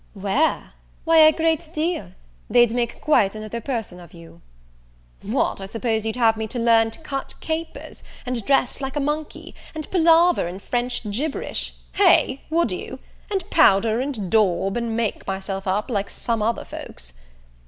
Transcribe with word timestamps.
"Where! 0.15 0.73
why 1.05 1.17
a 1.19 1.31
great 1.31 1.69
deal. 1.75 2.13
They'd 2.49 2.71
make 2.73 3.01
quite 3.01 3.35
another 3.35 3.61
person 3.61 3.99
of 3.99 4.15
you." 4.15 4.41
"What, 5.21 5.61
I 5.61 5.67
suppose 5.67 6.07
you'd 6.07 6.15
have 6.15 6.37
me 6.37 6.47
to 6.47 6.57
learn 6.57 6.89
to 6.89 6.99
cut 7.01 7.35
capers? 7.39 8.01
and 8.25 8.43
dress 8.43 8.81
like 8.81 8.95
a 8.95 8.99
monkey? 8.99 9.53
and 9.75 9.87
palaver 9.91 10.47
in 10.47 10.57
French 10.57 11.03
gibberish? 11.11 11.75
hey, 11.91 12.41
would 12.49 12.71
you? 12.71 12.97
And 13.29 13.47
powder, 13.51 13.99
and 13.99 14.31
daub, 14.31 14.75
and 14.75 14.97
make 14.97 15.27
myself 15.27 15.67
up, 15.67 15.91
like 15.91 16.09
some 16.09 16.41
other 16.41 16.65
folks?" 16.65 17.13